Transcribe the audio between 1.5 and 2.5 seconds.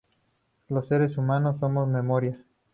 somos memoria.